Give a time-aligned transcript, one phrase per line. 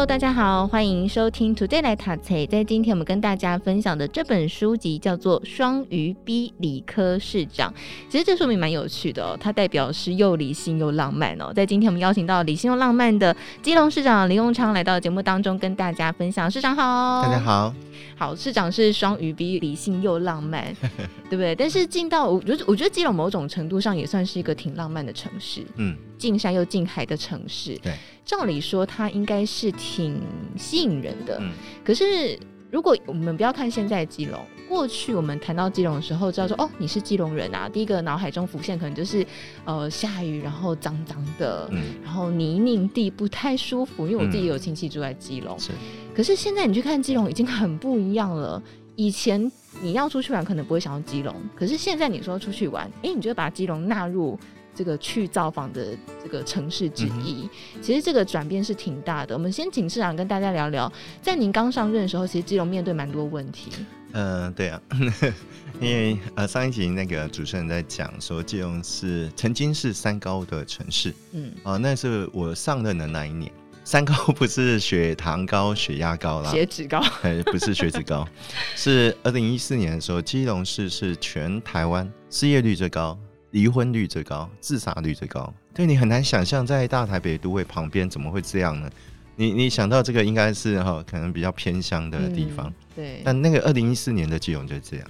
[0.00, 2.46] Hello，大家好，欢迎收听 Today 来读册。
[2.46, 7.70] 在今天，我们跟大家分享的这本书籍叫做《双鱼 B 理科市长》。
[8.08, 11.52] 其实这书名蛮有趣的哦，它代表是又理性又浪漫哦。
[11.54, 16.50] 在今天，我们邀请到理性又浪漫的基隆市长林永昌来到节目当中，跟大家分享。
[16.50, 17.74] 市长好，大家好。
[18.16, 20.74] 好，市长是双鱼 B 理性又浪漫，
[21.28, 21.54] 对不对？
[21.54, 27.92] 但是进到我觉得，我觉得基隆某种程度上也算是一个挺浪漫的城市，嗯，近山又近海的城市，对，
[28.24, 30.20] 照理说它应该是挺
[30.56, 31.50] 吸引人的，嗯，
[31.82, 32.38] 可是。
[32.72, 39.26] 如果我们不要看现在基隆，过去我们谈到基隆的时候，知道说哦，你是基隆人啊，第一个脑海中浮现可能就是
[39.64, 44.06] 呃下雨，然后脏脏的，嗯，然后泥泞地不太舒服。
[44.06, 45.72] 因为我自己也有亲戚住在基隆，是。
[46.14, 48.62] 可是现在你去看基隆，已经很不一样了。
[48.94, 49.50] 以前
[49.82, 54.38] 你要出去玩，可能不会想到基隆，可是现在你说出去玩，哎，你就会把基隆纳入。
[54.80, 57.42] 这个去造访的这个城市之一，
[57.74, 59.34] 嗯、其实这个转变是挺大的。
[59.34, 63.70] 我们先请市长跟大家聊聊，在您刚上任的时候，其实基隆面对蛮多问题。
[64.12, 64.80] 嗯、呃，对啊，
[65.82, 71.12] 因为呃上一集那个主持人在讲说，基隆是曾经是三高的城市。
[71.32, 73.52] 嗯，啊、呃，那是我上任的那一年，
[73.84, 78.26] 三高不是血糖高、血压高啦，血脂高，呃， 不是血脂高，
[78.74, 83.18] 是二零一四年的时候，基隆市是全台湾失业率最高。
[83.52, 88.90] 离婚率最高，自杀率最高，对，你很难想象，在大台北都会旁边怎么会这样呢？
[89.36, 93.22] 你你想到这个应该是哈，可能比较偏乡的地方，嗯，对。
[93.24, 95.06] 但那个二零一四年的基隆就是这样，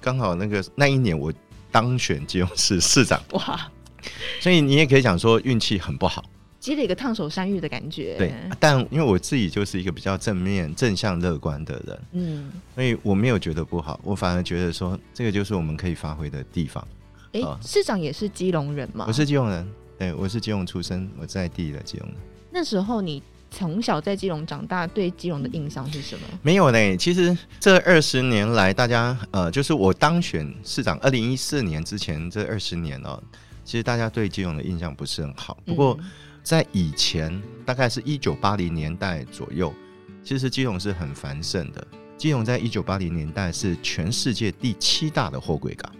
[0.00, 1.32] 刚好那个那一年我
[1.70, 3.70] 当选基隆市市长，哇！
[4.40, 6.24] 所以你也可以讲说运气很不好，
[6.58, 8.16] 积累一个烫手山芋的感觉。
[8.16, 16.86] 对，但因为我自己就是一个比较正面、正向、乐观的人，嗯，所以我没有觉得不好，我反而觉得说这个就是我们可以发挥的地方。
[17.34, 19.04] 哎、欸，市长也是基隆人吗？
[19.08, 19.68] 我是基隆人，
[19.98, 22.16] 对，我是基隆出生，我在地的基隆人。
[22.48, 26.22] 那时候你从小在基隆长大，对基隆的印象是什么？
[26.42, 33.20] 没有嘞，其实这二十年来，大家呃，就是我当选市长，二零一四年之前这二十年哦，
[33.64, 35.58] 其实大家对基隆的印象不是很好。
[35.64, 35.98] 不过
[36.44, 39.74] 在以前，大概是一九八零年代左右，
[40.22, 41.84] 其实基隆是很繁盛的。
[42.16, 45.92] 基隆在一九八零年代是全世界第七大的货柜港。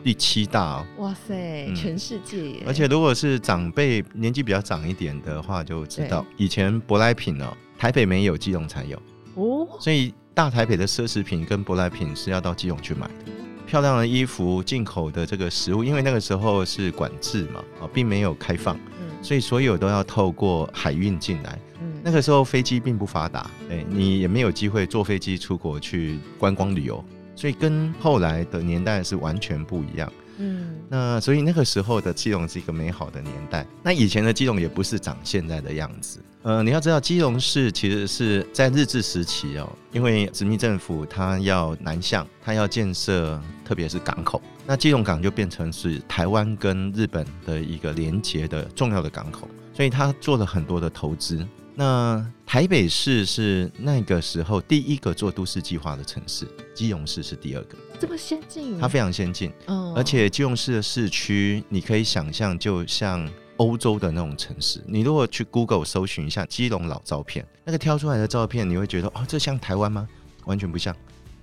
[0.00, 0.02] 哦。
[0.04, 2.62] 第七大哦，哇塞，嗯、全世界耶！
[2.66, 9.00] 而且如果是长辈年纪比较长一点的话，就知道以前舶来品哦，台北没有，基隆才有
[9.34, 9.68] 哦。
[9.78, 13.32] 所以大台北的奢侈品跟舶来品是要到基隆去买的。
[13.66, 18.76] 漂亮的衣服、进口的这个食物，因为那个时候是管制嘛，啊，并没有开放，
[19.22, 21.56] 所以所有都要透过海运进来。
[21.80, 27.04] 嗯那个时候飞机并不发达，哎，你也没有机会坐飞机出国去观光旅游。
[27.40, 33.66] 所以跟后来的年代是完全不一样，嗯，那所以那个时候的基隆是一个美好的年代。
[33.82, 51.42] 那以前的基隆也不是长现在的样子，呃，你要知道基隆市其实是在日治时期哦，因为殖民政府它要南向，它要建设，特别是港口，那基隆港就变成是台湾跟日本的一个连接的重要的港口，所以它做了很多的投资。
[51.74, 63.26] 那台北市是那个时候第一个做都市计划的城市，基隆市是第二个，这么先进，它非常先进，嗯，而且基隆市的市区，你可以想象就像
[63.56, 64.82] 欧洲的那种城市。
[64.86, 70.06] 你如果去 Google 搜寻一下基隆老照片，那个挑出来的照片，你会觉得哦，这像台湾吗？
[70.44, 70.94] 完全不像，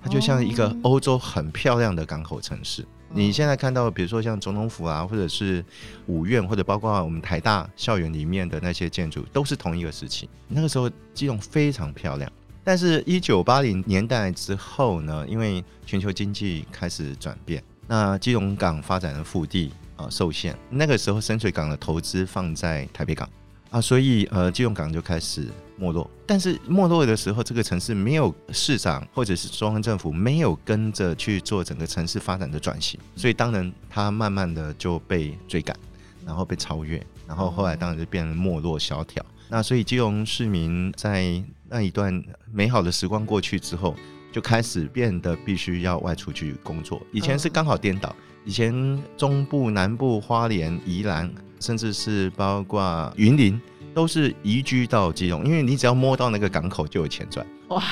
[0.03, 2.85] 它就像一个欧洲很漂亮的港口城市。
[3.09, 5.63] 你现在看到，比如说像总统府啊，或者是
[6.07, 10.29] 五院，或者包括我们台大校园里面的那些建筑，都是同一个时期。
[10.47, 12.31] 那个时候基隆非常漂亮，
[12.63, 23.27] 但是一九八零年代之后呢，因为全球经济开始转变，那基隆港发展的腹地啊、呃、受限，那个时候深水港的投资放在台北港
[23.69, 25.47] 啊，所以呃基隆港就开始。
[25.79, 35.77] 没落，但是没落的时候，这个城市没有市长或者是中央政府没有跟着去做整个城市发展的转型，所以当然它慢慢的就被追赶，
[36.25, 39.23] 然后被超越，然后后来当然就变成没落萧条。
[39.49, 43.95] 那所以基隆市民在那一段美好的时光过去之后，
[44.31, 46.99] 就开始变得必须要外出去工作。
[47.11, 48.15] 以前是刚好颠倒，
[48.45, 48.73] 以前
[49.15, 53.59] 中部、南部、花莲、宜兰，甚至是包括云林。
[53.93, 57.43] 都是移居到基隆，因为你只要摸到那个港口就有钱赚。
[57.69, 57.83] 哇，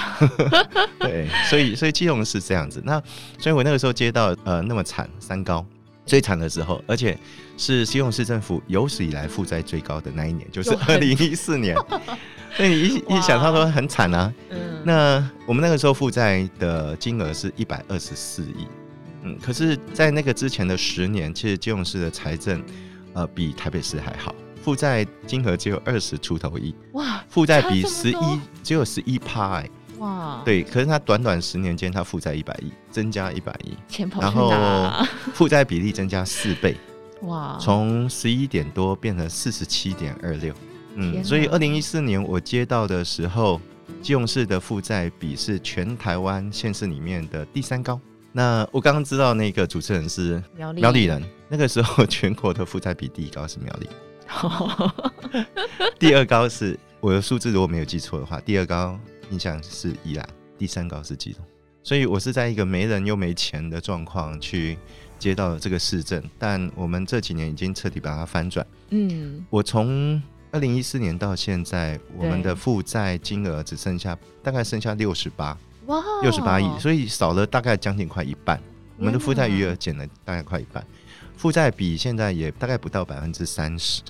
[1.02, 2.80] 对，所以所以基隆是这样子。
[2.86, 3.02] 那
[3.40, 5.66] 所以我那个时候接到呃那么惨三高，
[6.06, 7.18] 最惨的时候，而且
[7.58, 11.76] 是基隆市政府有史以来负债最高的那一年，就是二零一四年。
[12.56, 14.32] 所以你一一想，他说很惨啊。
[14.52, 14.84] 嗯。
[14.86, 18.68] 那我们那个时候负债的金额是一百二十四亿。
[19.24, 19.36] 嗯。
[19.42, 22.64] 可是，在那个之前的十年，其实基隆市的财政，
[23.16, 26.76] 呃，比台北市还好，负债金额只有二十出头亿。
[26.92, 27.24] 哇。
[27.30, 29.70] 负债比十一只有十一趴哎。
[30.00, 30.42] 哇。
[30.44, 33.78] 对，可是他短短十年间，他负债一百亿，增加一百亿。
[33.88, 34.20] 钱跑？
[34.22, 34.92] 然后
[35.34, 36.76] 负债比例增加四倍。
[37.22, 37.58] 哇。
[37.60, 40.54] 从十一点多变成四十七点二六。
[40.96, 43.62] 嗯，所以二零一四年我接到的时候，
[44.02, 47.98] 基隆市的负债比是全台湾县市里面的第三高。
[48.38, 53.90] 那我刚刚知道那个主持人是苗栗苗栗人，那个时候全国的负债比第一高是苗栗，
[55.98, 59.00] 第二高是我的数字如果没有记错的话，第二高
[59.30, 60.28] 印象是宜兰，
[60.58, 61.40] 第三高是基隆。
[61.82, 64.78] 所以我是在一个没人又没钱的状况去
[65.18, 68.68] 接到了这个市政，但我们这几年已经彻底把它翻转。
[68.90, 70.22] 嗯，我从。
[70.52, 78.60] 二零一四年到现在，我们的负债金额只剩下大概剩下六十八，哇，六十八亿，所以少了大概将近快一半。
[78.98, 80.86] 我们的负债余额减了大概快一半，
[81.36, 84.02] 负债比现在也大概不到百分之三十。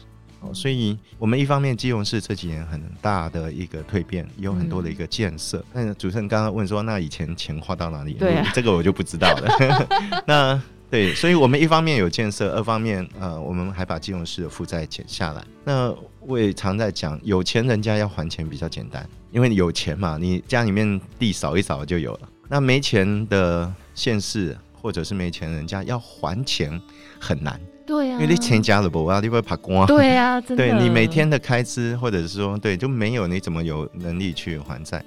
[0.42, 5.64] 哦，所以我们一方面基隆市这几年很大的一个蜕变，有很多的一个建设。
[5.74, 8.14] 那主持人刚刚问说，那以前钱花到哪里？
[8.14, 9.58] 对，这个我就不知道了。
[10.28, 10.62] 那。
[10.96, 15.44] 对，所以，我们一方面有建设，二方面，呃，我们还把金融市的负债减下来。
[15.66, 22.30] 那我也常在讲，有钱人家要还钱比较简单，因为有钱嘛，你家里面地扫一扫就有了。
[22.48, 26.82] 那没钱的县市或者是没钱人家要还钱
[27.20, 27.60] 很难。
[27.86, 29.86] 对呀、啊，因为你钱加了不，我要你会怕光。
[29.88, 30.66] 对呀、啊， 真的。
[30.66, 35.04] 对你每天的开支，或者是说，对，就没有你怎么有能力去还债？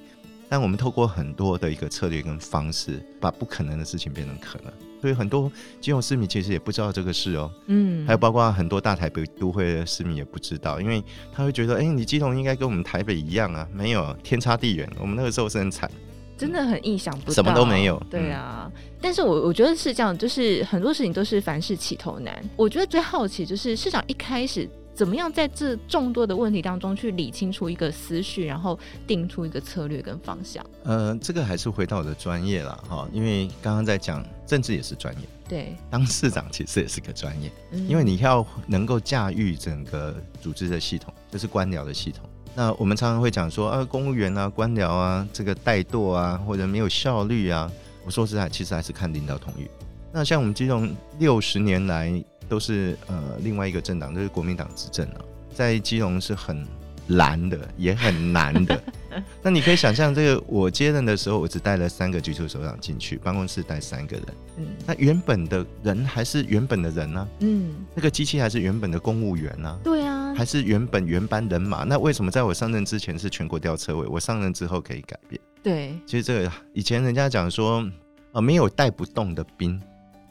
[0.50, 4.70] 但我们透过很多的一个策略跟方式，把不可能的事情变成可能。
[5.00, 5.50] 所以很多
[5.81, 11.03] 金融市民其实也不知道这个事哦，嗯，还有包括很多大台北都会的市民也不知道，因为
[11.33, 14.89] 他会觉得，哎、欸，你基隆应该跟我们台北一样啊，没有，天差地远。
[14.99, 15.91] 我们那个时候是很惨，
[16.37, 18.03] 真的很意想不到，什么都没有。
[18.11, 22.35] 对啊，嗯、但是我我觉得是这样，就是很多事情都是凡事起头难。
[22.56, 24.69] 我觉得最好奇就是市长一开始。
[24.99, 30.67] 怎么样在这众多的问题当中去理清楚一个思绪，然后定出一个策略跟方向？
[30.83, 42.29] 呃，这个还是回到我的专业了哈，因为刚刚在讲政治也是专业，对，当市长其实也是个专业，嗯、因为你要能够驾驭整个组织的系统，就是官僚的系统。
[42.56, 47.71] 那我们常常会讲说啊，公务员啊，官僚啊，这个怠惰啊，或者没有效率啊。
[48.05, 49.69] 我说实在，其实还是看领导同意。
[50.12, 52.21] 那像我们这种六十年来。
[52.49, 55.21] 都是呃另外一个政党，就是国民党执政啊，
[55.55, 56.67] 在基隆是很
[57.06, 58.83] 难的，也很难的。
[59.43, 64.27] 那你可以想象，这个我接任的时候，我只带了三个局处首长进去，办公室带三个人。
[64.59, 67.29] 嗯，那原本的人还是原本的人呢、啊？
[67.41, 69.79] 嗯，那个机器还是原本的公务员呢、啊？
[69.83, 71.85] 对啊，还是原本原班人马。
[71.85, 75.41] 那为什么在我上任之前是全国吊车尾，我上任之后可以改变？
[75.62, 77.85] 对，其实这个以前人家讲说，
[78.33, 79.81] 呃，没有带不动的兵。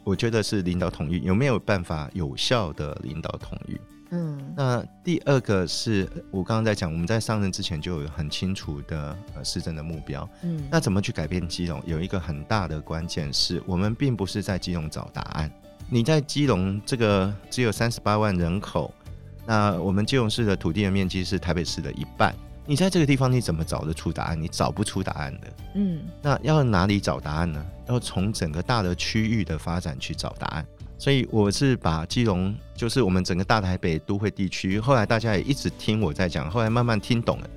[0.08, 3.78] 我觉得是领导统御，有没有办法有效的领导统御？
[4.12, 10.28] 嗯，那第二个是我刚刚在讲，我们在上任之前就有很清楚的呃市政的目标。
[10.44, 11.84] 嗯，那怎么去改变基隆？
[11.86, 15.52] 有一个很大的关键是我们并不是在基隆找答案。
[15.90, 18.94] 你在基隆这个只有三十八万人口，
[19.46, 22.34] 那我们基隆市的土地的面积是台北市的一半。
[22.70, 24.40] 你在这个地方，你怎么找得出答案？
[24.40, 25.48] 你找不出答案的。
[25.76, 27.66] 嗯，那要哪里找答案呢？
[27.88, 30.66] 要从整个大的区域的发展去找答案。
[30.98, 34.82] 所以我是把基隆，就是我们整个大台北都会地区。
[34.82, 37.50] 后来大家也一直听我在讲，后来慢慢听懂了，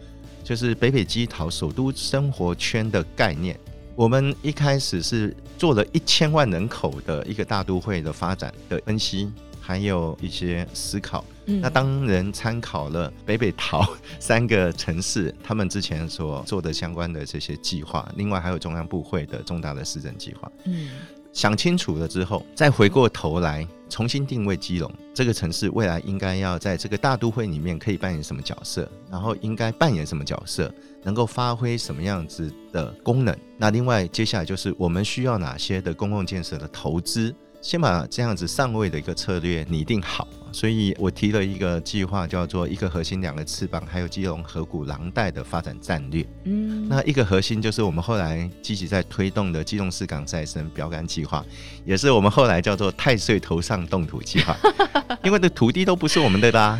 [0.44, 3.58] 就是北北基桃首都生活圈的概念。
[3.96, 9.28] 我们一开始是做了一千万人口的一个大都会的发展的分析。
[9.62, 11.24] 还有一些思考。
[11.50, 13.86] 嗯、那当人参考了北北桃
[14.18, 20.50] 三个城市，他们之前所做的相关的这些计划，另外还有中央部会的重大的市政计划。
[20.64, 20.90] 嗯，
[21.32, 33.36] 想清楚了之后，再回过头来重新定位基隆这个城市未来应该要在这个大都会里面可以扮演什么角色，然后应该扮演什么角色，能够发挥什么样子的功能。
[33.56, 37.34] 那另外接下来就是我们需要哪些的公共建设的投资。
[37.62, 46.26] 先把这样子上位的一个策略拟定好，所以我提了一个计划，叫做“一个核心，两个翅膀”，还有基隆河谷廊带的发展战略。
[46.44, 51.44] 嗯，那一个核心就是我们后来积极在推动的基隆市港再生标杆计划，
[51.84, 54.56] 也是我们后来叫做“太岁头上动土计划”，
[55.22, 56.78] 因为的土地都不是我们的啦，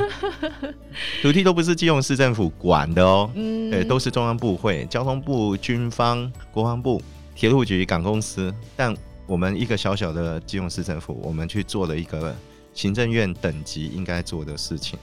[1.23, 7.01] 土地都不是基隆市政府管的哦，嗯，对，都是中央部会、交通部、军方、国防部、
[7.35, 8.95] 铁路局、港公司，但。
[9.27, 12.35] 我们一个小小的基隆市政府，我们去做了一个
[12.75, 14.99] 行政院等级应该做的事情。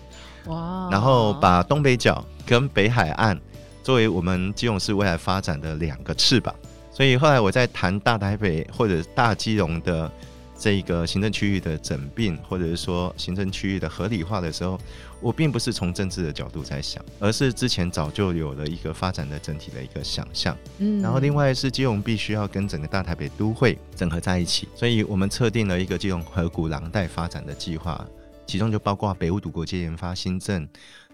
[0.45, 0.89] 哇！
[0.91, 3.39] 然后把东北角跟北海岸
[3.83, 6.53] 作为我们基隆市未来发展的两个翅膀。
[6.91, 10.11] 所以后来我在谈大台北或者大基隆的
[10.59, 14.79] 这一个行政区域的整并，或者是说行政区域的合理化的时候，
[15.21, 20.57] 我并不是从政治的角度在想，而是之前早就有了一个发展的整体的一个想象。
[20.79, 28.03] 嗯，然后另外是基隆必须要跟整个大台北都会整合在一起，所以我们测定了一个基隆河谷廊带发展的计划，
[28.47, 30.67] 其中就包括北五堵国际研发新政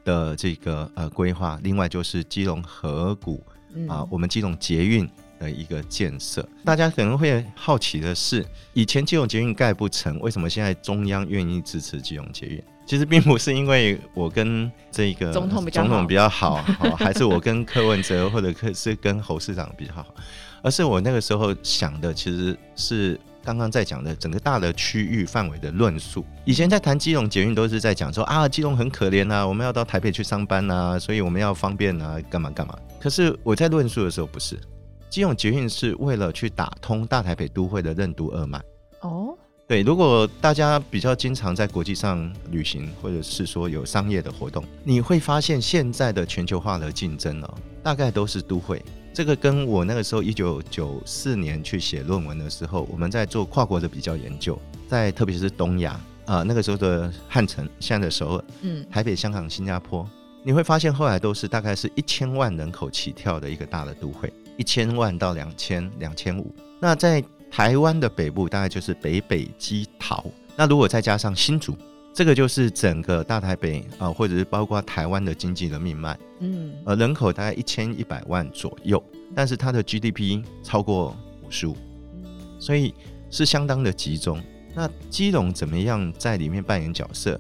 [0.06, 3.44] 的这个呃规划，另外就是基隆河谷
[3.90, 5.10] 啊，我们基隆捷运
[5.44, 6.48] 的一个建设。
[6.64, 12.64] 大家可能会好奇的是，以前基隆捷运盖不成，为什么现在中央愿意支持基隆捷运？
[12.86, 16.56] 其实并不是因为我跟这个总统总统比较好，
[17.00, 20.06] 还是我跟柯文哲或者是跟侯市长比较好，
[20.62, 26.26] 而是我那个时候想的其实是刚刚在讲的整个大的区域范围的论述。
[26.44, 32.78] 以前在谈基隆捷运都是在讲说啊，基隆很可怜啊，我们要到台北去上班啊，所以我们要方便啊，干嘛干嘛。
[33.00, 34.60] 可是我在论述的时候不是，
[35.14, 38.60] 基隆捷运是为了去打通大台北都会的任督二脉。
[39.02, 39.38] 哦。
[39.68, 47.54] 对，如果大家比较经常在国际上旅行，或者是说有商业的活动，你会发现现在的全球化的竞争呢、哦，
[47.84, 48.84] 大概都是都会。
[49.14, 55.92] 这个跟我那个时候一九九四年去写论文的时候，我们在做跨国的比较研究，在特别是东亚
[56.26, 60.10] 啊、呃，那个时候的汉城，现在的首尔，嗯，台北、香港、新加坡，
[60.44, 66.54] 你会发现后来都是大概是一千万人口起跳的一个大的都会，一千万到两千、两千五。
[66.80, 71.78] 那在台湾的北部大概就是北北基桃，那如果再加上新竹，
[72.14, 76.20] 这个就是整个大台北啊，或者是包括台湾的经济的命脉。
[76.40, 79.02] 嗯，呃，人口大概一千一百万左右，
[79.34, 81.78] 但是它的 GDP 超过五十五，
[82.60, 82.94] 所以
[83.30, 84.42] 是相当的集中。
[84.76, 87.40] 那基隆怎么样在里面扮演角色？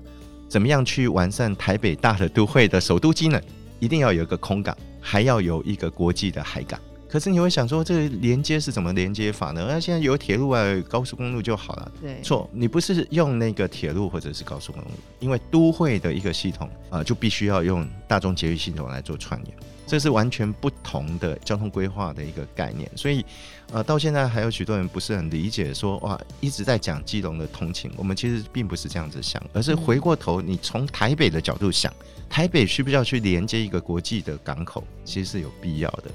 [0.53, 3.41] 怎么样去完善台北大的都会的首都机能？
[3.79, 6.79] 一定要有一个空港，还要有一个国际的海港。
[7.13, 9.63] 可是你会想说，这个连接是怎么连接法呢？
[9.69, 11.91] 那现在有铁路啊，高速公路就好了。
[12.01, 14.89] 对，错，你不是用那个铁路或者是高速公路，
[15.19, 19.55] 因为都会的一个系统啊、呃，就必须要用大众捷运系统来做串联，
[19.85, 22.89] 这是完全不同的交通规划的一个概念。
[22.95, 23.23] 所以，
[23.71, 31.93] 呃，到现在还有许多人不是很理解说，说哇，一直在讲基隆的通勤，我们其实并不是这样子想，而是回过头，你从台北的角度想，
[32.27, 36.05] 台北需不需要去连接一个国际的港口，其实是有必要的。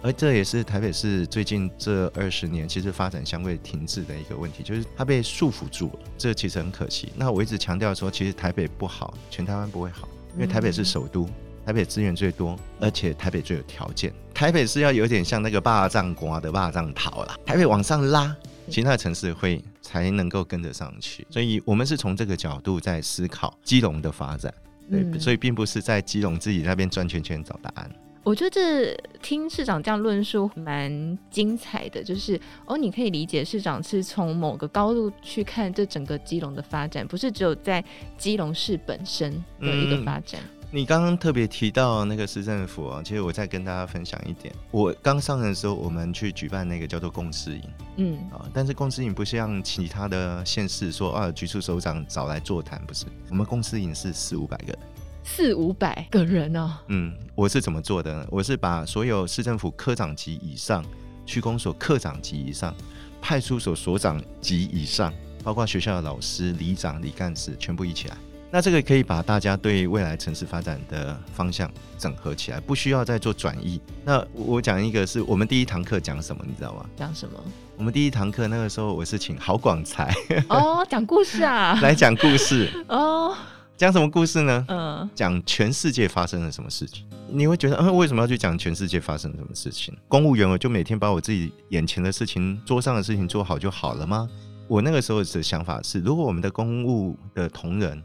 [0.00, 7.12] 而这也是台北市最近这二十年其实发展相对停滞的一个问题，就是它被束缚住了，这其实很可惜。
[7.16, 11.28] 那我一直强调说，其实台北不好，全台湾不会好，因为台北是首都，
[11.66, 14.12] 台北资源最多，而且台北最有条件。
[14.32, 18.34] 台北是要有点像那个霸占瓜的霸占桃啦，台北往上拉，
[18.70, 21.26] 其他的城市会才能够跟得上去。
[21.28, 24.54] 所以我们是从这个角度在思考基隆的发展，
[24.88, 27.90] 对，所以并不是在基隆自己那边转圈圈找答案。
[28.28, 37.82] 我觉得这听市长这样论述蛮精彩的，就是哦，你可以理解市长是从某个高度去看这整个基隆的发展，不是只有在
[38.18, 40.42] 基隆市本身的一个发展。
[40.42, 47.62] 嗯，你刚刚特别提到那个市政府啊，其实我再跟大家分享一点，我刚上任的时候，我们去举办那个叫做共识营，
[47.96, 54.78] 嗯啊，但是共识营不像其他的县市说啊，局处首长找来座谈，不是，我们共识营是四五百个人。
[55.22, 56.84] 四五百个人呢、哦？
[56.88, 58.26] 嗯，我是怎么做的呢？
[58.30, 60.84] 我是把所有市政府科长级以上、
[61.26, 62.74] 区公所科长级以上、
[63.20, 65.12] 派出所所长级以上，
[65.44, 68.16] 包括学校的老师、里长、里干事，全部一起来。
[68.50, 73.78] 那这个可以把大家对未来城市发展的方向整合起来，不需要再做转移。
[74.06, 76.86] 那我讲一个，是我们第一堂课讲什么，你知道吗？
[76.96, 77.38] 讲什么？
[77.76, 80.10] 我们第一堂课那个时候，我是请郝广才
[80.48, 83.36] 哦，讲故事啊，来讲故事哦。
[83.78, 84.64] 讲什么故事呢？
[84.66, 87.04] 嗯，讲全世界发生了什么事情。
[87.28, 89.94] 你会觉得，嗯，为什么要去讲全世界发生了什么事情？
[90.08, 94.28] 公务员我就每天把我自己眼前的事情、桌上的事情做好就好了吗？
[94.66, 98.02] 我那个时候的想法是，如果我们的公务的同仁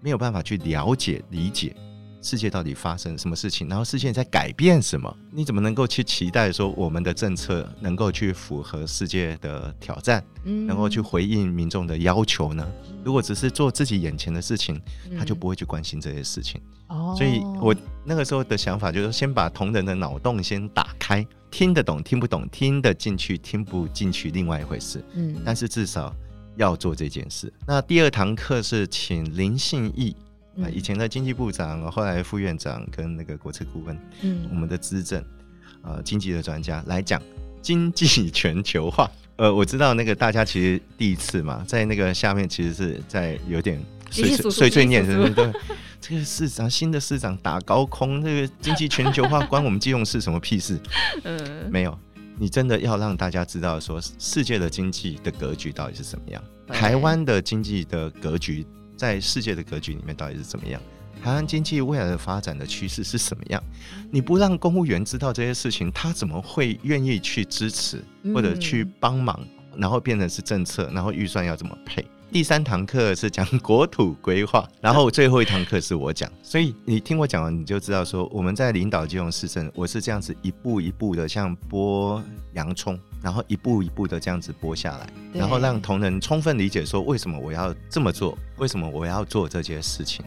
[0.00, 1.74] 没有办法去了解、理解。
[2.22, 3.68] 世界到底发生什么事情？
[3.68, 5.16] 然后世界在改变什么？
[5.30, 12.66] 你怎么能够去期待说我们的政策能够去符合世界的挑战，嗯、能够去回应民众的要求呢？
[13.04, 14.80] 如果只是做自己眼前的事情，
[15.16, 16.60] 他就不会去关心这些事情。
[16.88, 25.04] 哦、嗯，所以我那个时候的想法就是先把同仁的脑洞先打开，听得懂听不懂，听得进去听不进去另外一回事。
[25.14, 26.12] 嗯，但是至少
[26.56, 27.52] 要做这件事。
[27.66, 30.16] 那第二堂课是请林信义。
[30.72, 35.24] 以前的经济部长，后来副院长跟那个国策顾问，嗯，我们的资政，
[35.82, 37.20] 呃，经济的专家来讲
[37.60, 39.10] 经济全球化。
[39.36, 45.52] 呃，我知道那个大家其实第一次嘛，在那个下面其实是在有点碎碎碎碎念，对 对。
[46.00, 50.78] 这个市长新的市长打高空，这个经济全球化关我们基隆市什么屁事？
[51.24, 51.98] 嗯，没有。
[52.38, 56.42] 你真的要让大家知道，说世界的经济的格局到底是什么样？
[56.68, 58.64] 台湾的经济的格局
[58.96, 60.80] 在世界的格局里面到底是怎么样？
[61.22, 63.62] 台湾经济未来的发展的趋势是什么样？
[64.10, 68.02] 你不让公务员知道这些事情，他怎么会愿意去支持
[68.34, 69.40] 或者去帮忙？
[69.76, 72.04] 然后变成是政策，然后预算要怎么配？
[72.32, 82.20] 第三堂课是讲国土规划，然后最后一堂课是我讲， 所以你听我讲完，你就知道说我们在领导金融市政，我是这样子一步一步的像剥
[82.52, 90.22] 洋葱，然后一步一步的这样子剥下来，然后让同仁充分理解说为什么我要这么做，为什么我要做这件事情，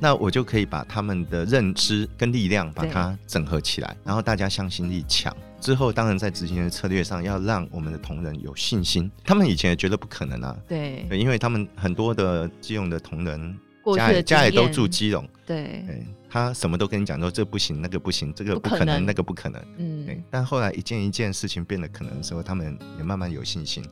[0.00, 5.36] 那我就可以把他们的认知跟力量把它整合起来，然后大家向心力强。
[5.62, 9.08] 之后，当然在执行的策略上，要让我们的同仁有信心。
[9.24, 13.56] 他们以前也觉得不可能啊，对，对，因为他们很多的基隆的同仁，
[13.96, 20.20] 家里家里都住基隆，对，对，他什么都跟你讲说这不行，那个不行，这个不可能，那个不可能，嗯，对。
[20.28, 23.84] 但后来一件一件事情变得可能的时候，他们也慢慢有信心，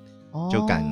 [0.50, 0.84] 就敢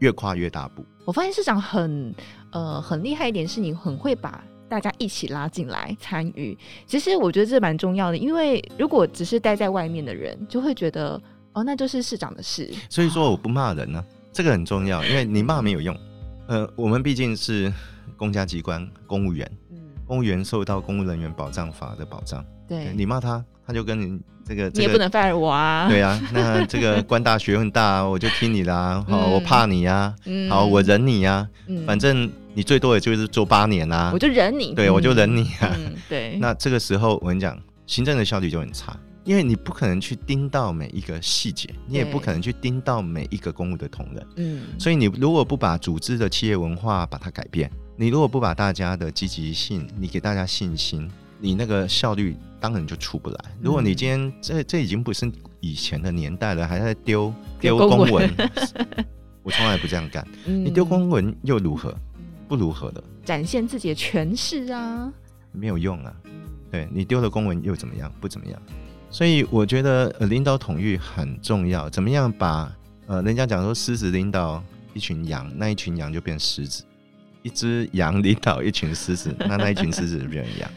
[0.00, 0.84] 越跨越大步。
[1.06, 2.14] 我发现市长很
[2.52, 4.44] 呃很厉害一点，是你很会把。
[4.68, 6.56] 大家一起拉进来参与，
[6.86, 11.20] 其实我觉得这蛮重要的，因为如果只是待在外面的人，就会觉得
[11.52, 12.70] 哦，那就是市长的事。
[12.90, 15.96] 所以说我不骂人呢、啊，这个很重要，因为你骂没有用。
[16.48, 17.72] 呃，我们毕竟是
[18.16, 22.44] 公家机关，公务员，嗯，公务员受到公务人员保障法的保障。
[22.68, 25.88] 对，你骂他，他就跟你这个，你也不能 fire 我啊。
[25.88, 29.04] 对啊，那这个官大学问大， 我就听你的啊。
[29.08, 30.14] 好，我怕你呀，
[30.48, 31.48] 好，我忍你呀，
[31.86, 32.30] 反正。
[32.54, 35.72] 你最多也就是做八年啊，我就忍你，对，我就忍你啊。
[35.78, 37.56] 嗯、对， 那这个时候我跟你讲，
[37.86, 44.26] 行政的效率就很差，因为你不可能去盯到每一个细节，你也不可能去盯到每一个公务的同仁。
[44.38, 51.08] 嗯，所以你如果不把组织的企业文化把它改变，你如果不把大家的积极性，你给大家信心，
[51.40, 53.38] 你那个效率当然就出不来。
[53.60, 58.30] 如果你今天这这已经不是以前的年代了，还在丢丢公文，
[59.42, 60.26] 我从来不这样干。
[60.46, 61.94] 嗯、你丢公文又如何？
[62.48, 65.12] 不如何的，展现自己的权势啊，
[65.52, 66.12] 没有用啊。
[66.70, 68.10] 对，你丢了公文又怎么样？
[68.20, 68.58] 不怎么样。
[69.10, 71.90] 所以我觉得呃，领导统御很重要。
[71.90, 72.74] 怎么样把
[73.06, 74.62] 呃，人家讲说狮子领导
[74.94, 76.84] 一群羊，那一群羊就变狮子；
[77.42, 80.70] 一只羊领导一群狮子，那那一群狮子就变成羊。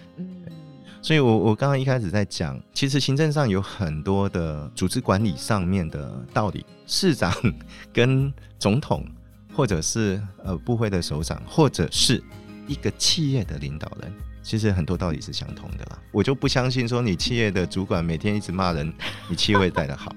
[1.01, 7.33] 所以我我刚刚一开始在讲，其实行政上有很多的组织管理上面的道理，市长
[7.91, 9.05] 跟总统。
[9.53, 12.23] 或者是呃部会的首长，或者是
[12.67, 14.09] 一个企业的领导人，
[14.41, 15.99] 其实很多道理是相同的啦。
[16.13, 18.91] 我就不相信说你企业的主管每天一直骂人，
[19.27, 20.15] 你企业会带得好。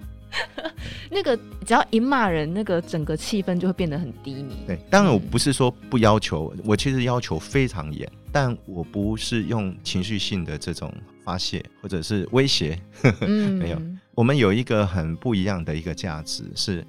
[1.10, 4.54] 那个只要一骂人，那个整个气氛就会变得很低迷。
[4.68, 10.92] 对，当然我不是说不要求，我其实要求非常严，但我不是用情绪性的这种
[11.22, 12.76] 发泄或者是威胁。
[13.20, 13.80] 嗯、 没有，
[14.12, 16.84] 我们有一个很不一样的一个价值，是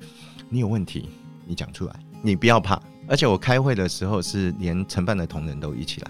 [0.50, 1.08] 你有问题，
[1.46, 1.96] 你讲出来。
[2.24, 6.10] 你不要怕，而且我开会的时候是连承办的同仁都一起来，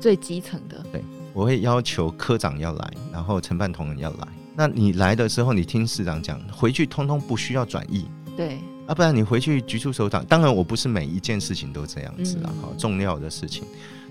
[0.00, 0.80] 最基层的。
[0.92, 4.28] 对，我会要求科长要来，然后承办同仁要来。
[4.54, 8.06] 那你来的时候，你听市长讲，回去通通不需要转译。
[8.36, 13.64] 对，啊，不然你回去局处首长，当然我不是每一件事情都这样子啦，好、嗯、重要的事情，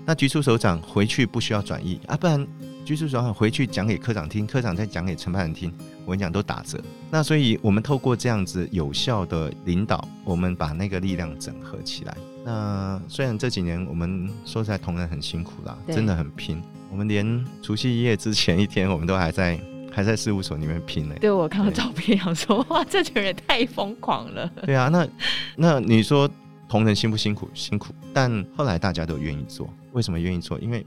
[0.06, 2.46] 那局处首长回去不需要转译，啊，不然
[2.84, 5.72] 局处首长回去讲给科长听，科长再讲给承办人听。
[6.04, 6.80] 我跟你讲，都打折。
[7.10, 12.16] 那所以，我们透过这样子有效的领导，我们把那个力量整合起来。
[12.44, 16.62] 那虽然这几年我们说实在同仁很辛苦啦，真的很拼。
[16.88, 19.58] 我们连除夕夜之前一天，我们都还在
[19.90, 21.16] 还在事务所里面拼呢。
[21.20, 24.48] 对，我看到照片，想说哇，这群人太疯狂了。
[24.64, 25.08] 对啊，那
[25.56, 26.30] 那你说
[26.68, 27.48] 同仁辛不辛苦？
[27.54, 27.94] 辛苦。
[28.12, 30.58] 但后来大家都愿意做，为什么愿意做？
[30.58, 30.84] 因为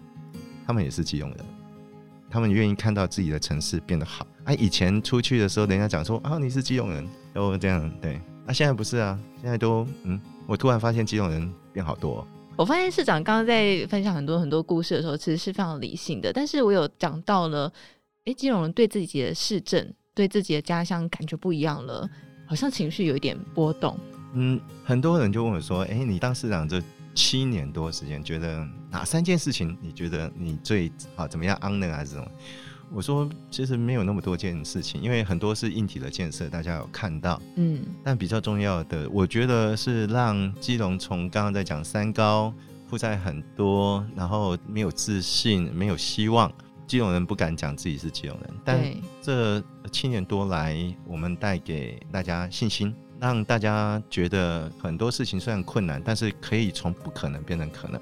[0.66, 1.40] 他们也是基隆人。
[2.30, 4.28] 他们愿意看到自己的城市变得好。
[4.44, 8.22] 啊，以前出去的时候，人家讲说啊，你是基隆人，都这样对。
[8.46, 12.26] 啊，现在不是啊，现在都嗯，我突然发现基隆人变好多。
[12.56, 16.32] 我发现市长刚刚在分享很多很多故事的时候，其实是非常理性的。
[16.32, 17.72] 但是我有讲到了，
[18.26, 22.08] 哎，基隆人对自己的市政、对自己的家乡感觉不一样了，
[22.46, 23.98] 好像情绪有一点波动。
[24.34, 26.82] 嗯，很多人就问我说，哎，你当市长这？
[27.16, 32.26] 七年多时间，觉得哪三件事情你觉得你最好怎么样 honor 还是什么？
[32.94, 42.54] 我说其实没有那么多件事情，因为很多是硬体的建设，大家有看到，嗯，但比较重要的，我觉得是让基隆从刚刚在讲三高，
[42.88, 46.50] 负债很多，然后没有自信，没有希望，
[46.88, 48.80] 基隆人不敢讲自己是基隆人，但
[49.22, 49.62] 这
[49.92, 52.96] 七年多来，我们带给大家信心。
[53.20, 58.00] 让大家觉得很多事情虽然困难，但是可以从不可能变成可能，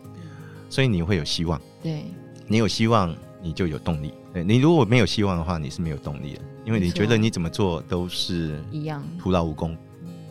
[0.70, 1.60] 所以你会有希望。
[1.82, 2.04] 对，
[2.46, 4.14] 你有希望，你就有动力。
[4.34, 9.76] 对，你如果没有希望的话，你是没有动力的，因为你觉得你怎么做都是一样，徒劳无功。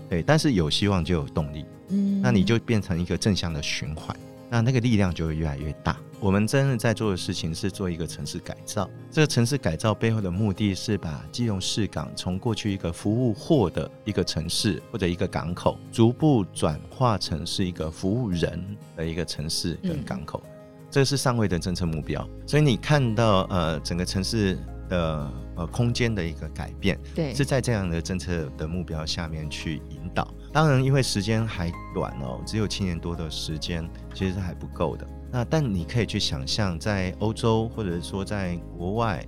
[0.08, 4.16] 对，但是有希望就有动力，嗯，那你就变成一个正向的循环，
[4.48, 5.96] 那那个力量就会越来越大。
[6.18, 20.50] 我们真的在做的事情是做一个城市改造，这个城市改造背后的目的是把基隆市港从过去一个服务货的一个城市或者一个港口，逐步转化成是一个服务人的一个城市跟港口，嗯、
[20.90, 22.26] 这是上位的政策目标。
[22.46, 30.26] 所以你看到呃整个城市的呃空间的一个改变，对，是在这样的政策的目标下面去引导。
[30.50, 35.06] 当然，因为时间还短哦，只有七年多的时间，其实是还不够的。
[35.36, 39.22] 那但你可以去想象，在欧洲或者是说在国外，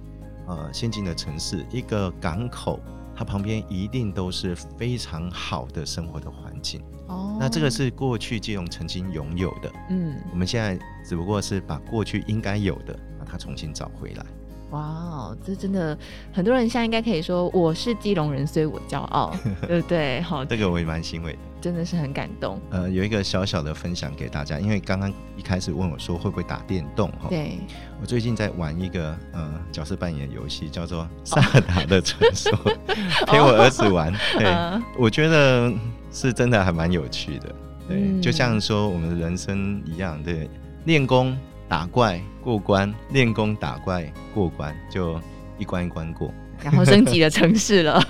[0.47, 2.81] 呃，先进的城市，一个港口，
[3.15, 6.81] 它旁边一定都是非常好的生活的环境。
[7.09, 9.71] 哦，那这个是过去基隆曾经拥有的。
[9.91, 14.25] 嗯，我们现在只不过是把过去应该有的，把它重新找回来。
[14.71, 15.97] 哇哦，这真的
[16.33, 19.35] 很多人现在应该可以说我是基隆人，所以我骄傲，
[19.67, 20.21] 对不对？
[20.21, 22.61] 好，这个我也蛮欣慰的，真的是很感动。
[22.71, 27.29] 呃，有一个小小的分享给大家，因为刚刚一开始问我说会不会打电动哈？
[27.31, 27.59] 对，
[28.01, 32.53] 我最近在玩一个呃角色扮演游戏，叫做 《萨达的传说》，
[33.27, 34.13] 陪我儿子玩。
[34.37, 35.73] 对，呃、我觉得
[36.13, 37.49] 是真的还蛮有趣的。
[37.89, 40.51] 对，嗯、就像说我们的人生一样，对，
[40.85, 41.35] 练功。
[41.69, 45.21] 打怪过关，练功打怪过关，就
[45.59, 48.03] 一关一关过，然后升级的城市了。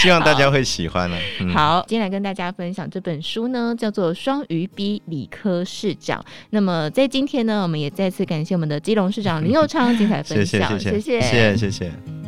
[0.00, 1.16] 希望大家会喜欢了。
[1.16, 6.20] 好，嗯、好，今天来跟大家分享这本书呢，叫做《双鱼 B 理科市长》。
[6.50, 12.21] 那么在今天呢，我们也再次感谢我们的基隆市长林佑昌 精彩分享，谢谢，谢谢，谢谢，谢谢。